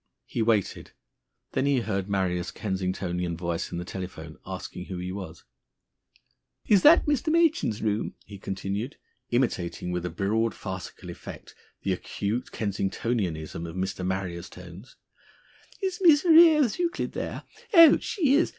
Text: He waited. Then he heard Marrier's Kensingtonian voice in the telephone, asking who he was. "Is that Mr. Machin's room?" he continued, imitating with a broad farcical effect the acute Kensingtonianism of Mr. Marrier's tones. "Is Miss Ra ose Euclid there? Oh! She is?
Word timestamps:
He 0.25 0.41
waited. 0.41 0.93
Then 1.51 1.67
he 1.67 1.81
heard 1.81 2.09
Marrier's 2.09 2.49
Kensingtonian 2.49 3.37
voice 3.37 3.71
in 3.71 3.77
the 3.77 3.85
telephone, 3.85 4.39
asking 4.47 4.85
who 4.85 4.97
he 4.97 5.11
was. 5.11 5.43
"Is 6.65 6.81
that 6.81 7.05
Mr. 7.05 7.31
Machin's 7.31 7.83
room?" 7.83 8.15
he 8.25 8.39
continued, 8.39 8.97
imitating 9.29 9.91
with 9.91 10.03
a 10.03 10.09
broad 10.09 10.55
farcical 10.55 11.11
effect 11.11 11.53
the 11.83 11.93
acute 11.93 12.51
Kensingtonianism 12.51 13.67
of 13.67 13.75
Mr. 13.75 14.03
Marrier's 14.03 14.49
tones. 14.49 14.95
"Is 15.83 15.99
Miss 16.01 16.25
Ra 16.25 16.31
ose 16.31 16.79
Euclid 16.79 17.11
there? 17.11 17.43
Oh! 17.71 17.99
She 17.99 18.33
is? 18.33 18.49